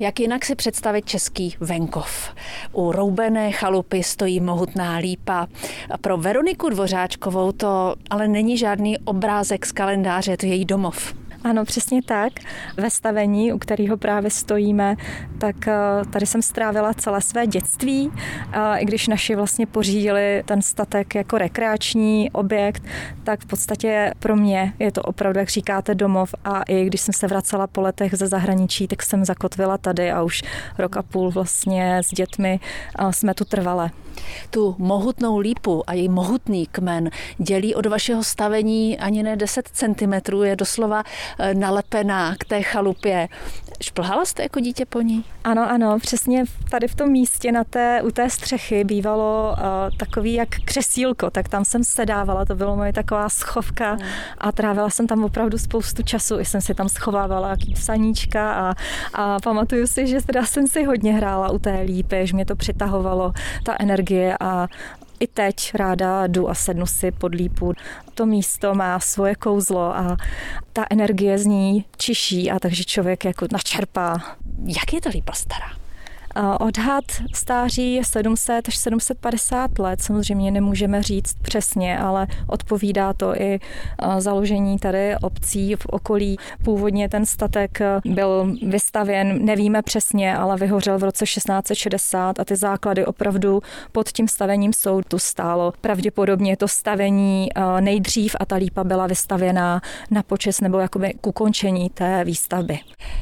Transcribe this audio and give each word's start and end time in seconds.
Jak 0.00 0.20
jinak 0.20 0.44
si 0.44 0.54
představit 0.54 1.04
český 1.06 1.56
venkov? 1.60 2.34
U 2.72 2.92
roubené 2.92 3.52
chalupy 3.52 4.02
stojí 4.02 4.40
mohutná 4.40 4.96
lípa. 4.96 5.46
Pro 6.00 6.16
Veroniku 6.16 6.68
Dvořáčkovou 6.68 7.52
to 7.52 7.94
ale 8.10 8.28
není 8.28 8.58
žádný 8.58 8.98
obrázek 8.98 9.66
z 9.66 9.72
kalendáře, 9.72 10.36
to 10.36 10.46
je 10.46 10.52
její 10.54 10.64
domov. 10.64 11.19
Ano, 11.44 11.64
přesně 11.64 12.02
tak. 12.02 12.32
Ve 12.76 12.90
stavení, 12.90 13.52
u 13.52 13.58
kterého 13.58 13.96
právě 13.96 14.30
stojíme, 14.30 14.96
tak 15.38 15.68
eh, 15.68 15.74
tady 16.10 16.26
jsem 16.26 16.42
strávila 16.42 16.94
celé 16.94 17.20
své 17.20 17.46
dětství, 17.46 18.10
i 18.78 18.84
když 18.84 19.08
naši 19.08 19.34
vlastně 19.34 19.66
pořídili 19.66 20.42
ten 20.46 20.62
statek 20.62 21.14
jako 21.14 21.38
rekreační 21.38 22.30
objekt, 22.30 22.82
tak 23.24 23.40
v 23.40 23.46
podstatě 23.46 24.14
pro 24.18 24.36
mě 24.36 24.72
je 24.78 24.92
to 24.92 25.02
opravdu, 25.02 25.38
jak 25.38 25.48
říkáte, 25.48 25.94
domov 25.94 26.34
a 26.44 26.62
i 26.62 26.84
když 26.84 27.00
jsem 27.00 27.14
se 27.14 27.26
vracela 27.26 27.66
po 27.66 27.80
letech 27.80 28.14
ze 28.14 28.26
zahraničí, 28.26 28.86
tak 28.86 29.02
jsem 29.02 29.24
zakotvila 29.24 29.78
tady 29.78 30.12
a 30.12 30.22
už 30.22 30.42
rok 30.78 30.96
a 30.96 31.02
půl 31.02 31.30
vlastně 31.30 31.98
s 31.98 32.08
dětmi 32.08 32.60
jsme 33.10 33.34
tu 33.34 33.44
trvale. 33.44 33.90
Tu 34.50 34.74
mohutnou 34.78 35.38
lípu 35.38 35.82
a 35.86 35.94
její 35.94 36.08
mohutný 36.08 36.66
kmen 36.66 37.10
dělí 37.38 37.74
od 37.74 37.86
vašeho 37.86 38.24
stavení 38.24 38.98
ani 38.98 39.22
ne 39.22 39.36
10 39.36 39.68
cm, 39.72 40.42
je 40.42 40.56
doslova 40.56 41.02
Eh, 41.02 41.29
nalepená 41.54 42.34
k 42.38 42.44
té 42.44 42.62
chalupě. 42.62 43.28
Šplhala 43.82 44.24
jste 44.24 44.42
jako 44.42 44.60
dítě 44.60 44.86
po 44.86 45.00
ní? 45.00 45.24
Ano, 45.44 45.70
ano, 45.70 45.98
přesně 45.98 46.44
tady 46.70 46.88
v 46.88 46.94
tom 46.94 47.10
místě 47.10 47.52
na 47.52 47.64
té, 47.64 48.02
u 48.02 48.10
té 48.10 48.30
střechy 48.30 48.84
bývalo 48.84 49.52
uh, 49.52 49.96
takový 49.96 50.34
jak 50.34 50.48
křesílko, 50.48 51.30
tak 51.30 51.48
tam 51.48 51.64
jsem 51.64 51.84
sedávala, 51.84 52.44
to 52.44 52.54
bylo 52.54 52.76
moje 52.76 52.92
taková 52.92 53.28
schovka 53.28 53.90
hmm. 53.90 54.08
a 54.38 54.52
trávila 54.52 54.90
jsem 54.90 55.06
tam 55.06 55.24
opravdu 55.24 55.58
spoustu 55.58 56.02
času, 56.02 56.40
i 56.40 56.44
jsem 56.44 56.60
si 56.60 56.74
tam 56.74 56.88
schovávala 56.88 57.56
psaníčka 57.74 58.52
a, 58.52 58.74
a 59.14 59.40
pamatuju 59.40 59.86
si, 59.86 60.06
že 60.06 60.20
teda 60.20 60.46
jsem 60.46 60.68
si 60.68 60.84
hodně 60.84 61.12
hrála 61.12 61.50
u 61.50 61.58
té 61.58 61.80
lípy, 61.80 62.26
že 62.26 62.34
mě 62.34 62.46
to 62.46 62.56
přitahovalo, 62.56 63.32
ta 63.64 63.76
energie 63.78 64.36
a 64.40 64.68
i 65.20 65.26
teď 65.26 65.74
ráda 65.74 66.26
jdu 66.26 66.50
a 66.50 66.54
sednu 66.54 66.86
si 66.86 67.12
pod 67.12 67.34
lípu. 67.34 67.72
To 68.14 68.26
místo 68.26 68.74
má 68.74 69.00
svoje 69.00 69.34
kouzlo 69.34 69.96
a 69.96 70.16
ta 70.72 70.86
energie 70.90 71.38
z 71.38 71.46
ní 71.46 71.84
čiší 71.96 72.50
a 72.50 72.58
takže 72.58 72.84
člověk 72.84 73.24
jako 73.24 73.46
načerpá. 73.52 74.36
Jak 74.66 74.92
je 74.92 75.00
ta 75.00 75.10
lípa 75.10 75.32
stará? 75.32 75.80
Odhad 76.60 77.04
stáří 77.34 77.94
je 77.94 78.04
700 78.04 78.68
až 78.68 78.76
750 78.76 79.78
let, 79.78 80.02
samozřejmě 80.02 80.50
nemůžeme 80.50 81.02
říct 81.02 81.34
přesně, 81.42 81.98
ale 81.98 82.26
odpovídá 82.46 83.12
to 83.12 83.40
i 83.40 83.60
založení 84.18 84.78
tady 84.78 85.16
obcí 85.22 85.74
v 85.74 85.86
okolí. 85.86 86.36
Původně 86.64 87.08
ten 87.08 87.26
statek 87.26 87.78
byl 88.04 88.56
vystavěn, 88.66 89.44
nevíme 89.44 89.82
přesně, 89.82 90.36
ale 90.36 90.56
vyhořel 90.56 90.98
v 90.98 91.04
roce 91.04 91.24
1660 91.24 92.40
a 92.40 92.44
ty 92.44 92.56
základy 92.56 93.06
opravdu 93.06 93.62
pod 93.92 94.08
tím 94.08 94.28
stavením 94.28 94.72
jsou 94.72 95.02
tu 95.02 95.18
stálo. 95.18 95.72
Pravděpodobně 95.80 96.56
to 96.56 96.68
stavení 96.68 97.48
nejdřív 97.80 98.36
a 98.40 98.44
ta 98.44 98.56
lípa 98.56 98.84
byla 98.84 99.06
vystavěná 99.06 99.80
na 100.10 100.22
počes 100.22 100.60
nebo 100.60 100.78
jakoby 100.78 101.14
k 101.20 101.26
ukončení 101.26 101.90
té 101.90 102.24
výstavby. 102.24 102.78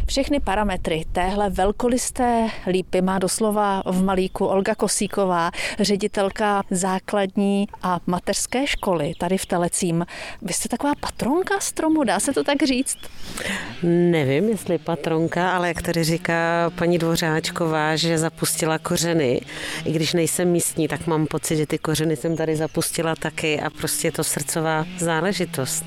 Všechny 0.06 0.40
parametry 0.40 1.04
téhle 1.12 1.50
velkolisté 1.50 2.48
lípy 2.66 3.02
má 3.08 3.18
doslova 3.18 3.82
v 3.86 4.04
Malíku 4.04 4.46
Olga 4.46 4.74
Kosíková, 4.74 5.50
ředitelka 5.80 6.62
základní 6.70 7.68
a 7.82 8.00
mateřské 8.06 8.66
školy 8.66 9.12
tady 9.18 9.38
v 9.38 9.46
Telecím. 9.46 10.06
Vy 10.42 10.52
jste 10.52 10.68
taková 10.68 10.92
patronka 11.00 11.60
stromu, 11.60 12.04
dá 12.04 12.20
se 12.20 12.32
to 12.32 12.44
tak 12.44 12.62
říct? 12.62 12.98
Nevím, 13.82 14.48
jestli 14.48 14.78
patronka, 14.78 15.50
ale 15.50 15.68
jak 15.68 15.82
tady 15.82 16.04
říká 16.04 16.70
paní 16.78 16.98
Dvořáčková, 16.98 17.96
že 17.96 18.18
zapustila 18.18 18.78
kořeny. 18.78 19.40
I 19.84 19.92
když 19.92 20.12
nejsem 20.12 20.48
místní, 20.48 20.88
tak 20.88 21.06
mám 21.06 21.26
pocit, 21.26 21.56
že 21.56 21.66
ty 21.66 21.78
kořeny 21.78 22.16
jsem 22.16 22.36
tady 22.36 22.56
zapustila 22.56 23.14
taky 23.16 23.60
a 23.60 23.70
prostě 23.70 24.08
je 24.08 24.12
to 24.12 24.24
srdcová 24.24 24.84
záležitost. 24.98 25.84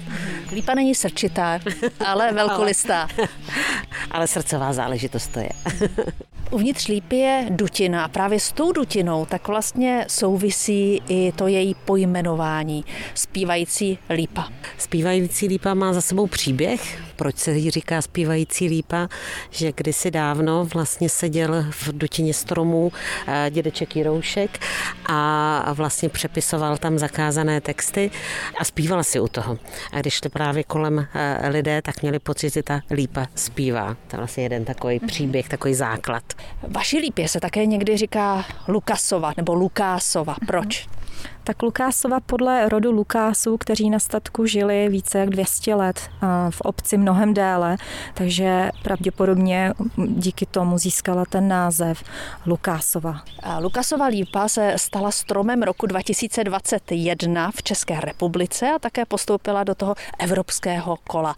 Lípa 0.52 0.74
není 0.74 0.96
srčitá, 0.96 1.60
ale 2.06 2.34
velkolistá. 2.34 3.08
ale, 3.18 3.28
ale 4.12 4.28
srdcová 4.28 4.74
záležitost 4.74 5.28
to 5.28 5.40
je. 5.40 5.50
Uvnitř 6.52 6.88
lípy 6.88 7.16
je 7.16 7.48
dutina 7.50 8.04
a 8.04 8.08
právě 8.08 8.40
s 8.40 8.52
tou 8.52 8.72
dutinou 8.72 9.26
tak 9.26 9.48
vlastně 9.48 10.06
souvisí 10.08 11.02
i 11.08 11.32
to 11.36 11.48
její 11.48 11.76
pojmenování, 11.86 12.86
zpívající 13.14 13.98
lípa. 14.10 14.50
Zpívající 14.78 15.48
lípa 15.48 15.74
má 15.74 15.94
za 15.94 16.02
sebou 16.02 16.28
příběh, 16.28 17.02
proč 17.22 17.38
se 17.38 17.52
jí 17.52 17.72
říká 17.72 18.02
zpívající 18.02 18.68
lípa, 18.68 19.08
že 19.50 19.72
kdysi 19.72 20.12
dávno 20.12 20.66
vlastně 20.66 21.10
seděl 21.10 21.66
v 21.70 21.90
dutině 21.92 22.34
stromů 22.34 22.92
eh, 23.28 23.50
dědeček 23.50 23.96
Jiroušek 23.96 24.60
a 25.06 25.74
vlastně 25.74 26.10
přepisoval 26.10 26.78
tam 26.78 26.98
zakázané 26.98 27.62
texty 27.62 28.12
a 28.58 28.66
zpíval 28.66 29.04
si 29.04 29.20
u 29.20 29.28
toho. 29.28 29.58
A 29.92 30.00
když 30.00 30.14
šli 30.14 30.30
právě 30.30 30.64
kolem 30.64 31.08
eh, 31.14 31.50
lidé, 31.50 31.82
tak 31.82 32.02
měli 32.02 32.20
pocit, 32.20 32.54
že 32.54 32.64
ta 32.64 32.82
lípa 32.92 33.28
zpívá. 33.36 33.98
To 34.08 34.16
je 34.16 34.18
vlastně 34.18 34.44
jeden 34.44 34.66
takový 34.66 35.00
příběh, 35.00 35.50
takový 35.50 35.74
základ. 35.74 36.24
Vaší 36.68 36.98
lípě 36.98 37.28
se 37.28 37.40
také 37.40 37.66
někdy 37.66 37.98
říká 37.98 38.46
Lukasova 38.68 39.34
nebo 39.38 39.54
Lukásova. 39.54 40.36
Proč? 40.48 40.88
tak 41.44 41.62
Lukásova 41.62 42.20
podle 42.20 42.70
rodu 42.70 42.92
Lukásů, 42.92 43.58
kteří 43.58 43.90
na 43.90 44.00
statku 44.00 44.46
žili 44.46 44.90
více 44.90 45.20
jak 45.20 45.30
200 45.30 45.76
let 45.76 46.10
v 46.50 46.62
obci 46.62 46.98
mnohem 46.98 47.34
déle, 47.34 47.78
takže 48.14 48.70
pravděpodobně 48.84 49.74
díky 50.08 50.46
tomu 50.46 50.78
získala 50.78 51.26
ten 51.26 51.48
název 51.48 52.04
Lukásova. 52.46 53.22
Lukasova 53.60 54.06
lípa 54.06 54.48
se 54.48 54.74
stala 54.78 55.12
stromem 55.12 55.64
roku 55.64 55.86
2021 55.86 57.52
v 57.52 57.64
České 57.64 58.00
republice 58.02 58.72
a 58.76 58.80
také 58.80 59.06
postoupila 59.06 59.64
do 59.64 59.76
toho 59.76 59.96
evropského 60.20 60.98
kola. 61.08 61.36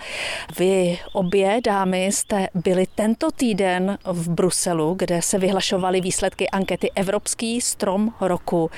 Vy 0.60 1.00
obě 1.14 1.60
dámy 1.64 2.06
jste 2.06 2.48
byli 2.54 2.86
tento 2.96 3.32
týden 3.32 3.98
v 4.06 4.30
Bruselu, 4.30 4.96
kde 5.00 5.22
se 5.22 5.38
vyhlašovaly 5.38 6.02
výsledky 6.02 6.50
ankety 6.50 6.92
Evropský 6.96 7.62
strom 7.62 8.14
roku 8.22 8.72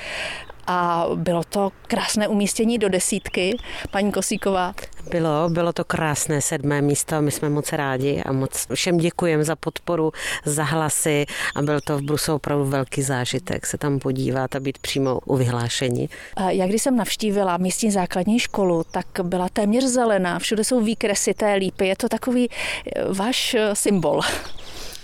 a 0.66 1.06
bylo 1.14 1.44
to 1.44 1.70
krásné 1.86 2.28
umístění 2.28 2.78
do 2.78 2.88
desítky, 2.88 3.56
paní 3.90 4.12
Kosíková. 4.12 4.74
Bylo, 5.10 5.48
bylo 5.48 5.72
to 5.72 5.84
krásné 5.84 6.42
sedmé 6.42 6.82
místo, 6.82 7.22
my 7.22 7.30
jsme 7.30 7.48
moc 7.48 7.72
rádi 7.72 8.22
a 8.26 8.32
moc 8.32 8.66
všem 8.74 8.96
děkujeme 8.96 9.44
za 9.44 9.56
podporu, 9.56 10.12
za 10.44 10.64
hlasy 10.64 11.26
a 11.54 11.62
byl 11.62 11.80
to 11.80 11.98
v 11.98 12.02
Bruselu 12.02 12.36
opravdu 12.36 12.64
velký 12.64 13.02
zážitek 13.02 13.66
se 13.66 13.78
tam 13.78 13.98
podívat 13.98 14.56
a 14.56 14.60
být 14.60 14.78
přímo 14.78 15.20
u 15.24 15.36
vyhlášení. 15.36 16.08
Jak 16.48 16.68
když 16.68 16.82
jsem 16.82 16.96
navštívila 16.96 17.56
místní 17.56 17.90
základní 17.90 18.38
školu, 18.38 18.84
tak 18.90 19.06
byla 19.22 19.48
téměř 19.48 19.84
zelená, 19.84 20.38
všude 20.38 20.64
jsou 20.64 20.80
výkresy 20.80 21.34
té 21.34 21.54
lípy, 21.54 21.86
je 21.86 21.96
to 21.96 22.08
takový 22.08 22.48
eh, 22.50 23.04
váš 23.12 23.54
eh, 23.54 23.74
symbol. 23.74 24.20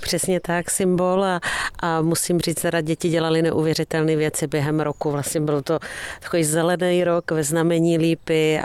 Přesně 0.02 0.40
tak, 0.40 0.70
symbol 0.70 1.24
a, 1.24 1.40
a 1.78 2.02
musím 2.02 2.40
říct, 2.40 2.60
teda 2.62 2.80
děti 2.80 3.08
dělali 3.08 3.42
neuvěřitelné 3.42 4.16
věci 4.16 4.46
během 4.46 4.80
roku. 4.80 5.10
Vlastně 5.10 5.40
byl 5.40 5.62
to 5.62 5.78
takový 6.20 6.44
zelený 6.44 7.04
rok 7.04 7.30
ve 7.30 7.44
znamení 7.44 7.98
lípy 7.98 8.60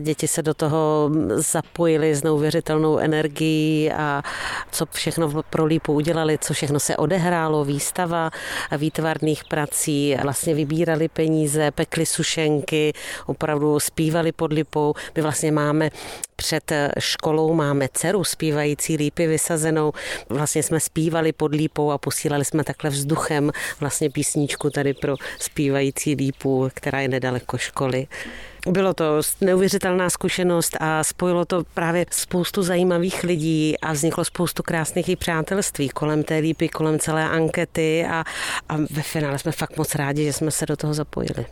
děti 0.00 0.28
se 0.28 0.42
do 0.42 0.54
toho 0.54 1.10
zapojili 1.34 2.14
s 2.14 2.22
neuvěřitelnou 2.22 2.98
energií 2.98 3.92
a 3.92 4.22
co 4.70 4.86
všechno 4.92 5.42
pro 5.42 5.64
lípu 5.64 5.92
udělali, 5.92 6.38
co 6.38 6.54
všechno 6.54 6.80
se 6.80 6.96
odehrálo, 6.96 7.64
výstava 7.64 8.30
výtvarných 8.76 9.44
prací, 9.44 10.16
vlastně 10.22 10.54
vybírali 10.54 11.08
peníze, 11.08 11.70
pekli 11.70 12.06
sušenky, 12.06 12.92
opravdu 13.26 13.80
zpívali 13.80 14.32
pod 14.32 14.52
lipou. 14.52 14.94
My 15.16 15.22
vlastně 15.22 15.52
máme 15.52 15.90
před 16.36 16.72
školou 16.98 17.54
máme 17.54 17.88
dceru 17.92 18.24
zpívající 18.24 18.96
lípy 18.96 19.26
vysazenou. 19.26 19.92
Vlastně 20.28 20.62
jsme 20.62 20.80
zpívali 20.84 21.32
pod 21.32 21.54
lípou 21.54 21.90
a 21.90 21.98
posílali 21.98 22.44
jsme 22.44 22.64
takhle 22.64 22.90
vzduchem 22.90 23.50
vlastně 23.80 24.10
písničku 24.10 24.70
tady 24.70 24.94
pro 24.94 25.16
zpívající 25.38 26.14
lípu, 26.14 26.70
která 26.74 27.00
je 27.00 27.08
nedaleko 27.08 27.58
školy. 27.58 28.06
Bylo 28.68 28.94
to 28.94 29.20
neuvěřitelná 29.40 30.10
zkušenost 30.10 30.76
a 30.80 31.04
spojilo 31.04 31.44
to 31.44 31.64
právě 31.74 32.06
spoustu 32.10 32.62
zajímavých 32.62 33.24
lidí 33.24 33.78
a 33.78 33.92
vzniklo 33.92 34.24
spoustu 34.24 34.62
krásných 34.62 35.08
i 35.08 35.16
přátelství 35.16 35.88
kolem 35.88 36.22
té 36.22 36.38
lípy, 36.38 36.68
kolem 36.68 36.98
celé 36.98 37.24
ankety 37.24 38.06
a, 38.10 38.24
a 38.68 38.76
ve 38.90 39.02
finále 39.02 39.38
jsme 39.38 39.52
fakt 39.52 39.76
moc 39.76 39.94
rádi, 39.94 40.24
že 40.24 40.32
jsme 40.32 40.50
se 40.50 40.66
do 40.66 40.76
toho 40.76 40.94
zapojili. 40.94 41.46